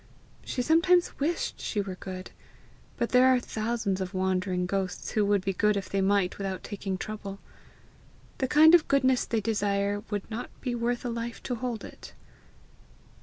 She 0.43 0.63
sometimes 0.63 1.19
wished 1.19 1.59
she 1.61 1.79
were 1.79 1.93
good; 1.93 2.31
but 2.97 3.09
there 3.09 3.27
are 3.27 3.39
thousands 3.39 4.01
of 4.01 4.15
wandering 4.15 4.65
ghosts 4.65 5.11
who 5.11 5.23
would 5.27 5.45
be 5.45 5.53
good 5.53 5.77
if 5.77 5.89
they 5.89 6.01
might 6.01 6.39
without 6.39 6.63
taking 6.63 6.97
trouble: 6.97 7.37
the 8.39 8.47
kind 8.47 8.73
of 8.73 8.87
goodness 8.87 9.25
they 9.25 9.41
desire 9.41 10.01
would 10.09 10.27
not 10.31 10.49
be 10.59 10.73
worth 10.73 11.05
a 11.05 11.09
life 11.09 11.43
to 11.43 11.53
hold 11.53 11.85
it. 11.85 12.13